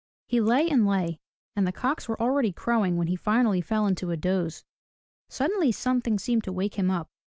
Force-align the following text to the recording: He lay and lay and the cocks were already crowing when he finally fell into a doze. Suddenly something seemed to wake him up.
He 0.25 0.41
lay 0.41 0.67
and 0.67 0.87
lay 0.87 1.19
and 1.55 1.67
the 1.67 1.71
cocks 1.71 2.07
were 2.09 2.19
already 2.19 2.51
crowing 2.51 2.97
when 2.97 3.05
he 3.05 3.15
finally 3.15 3.61
fell 3.61 3.85
into 3.85 4.09
a 4.09 4.17
doze. 4.17 4.65
Suddenly 5.29 5.71
something 5.71 6.17
seemed 6.17 6.43
to 6.45 6.51
wake 6.51 6.73
him 6.73 6.89
up. 6.89 7.07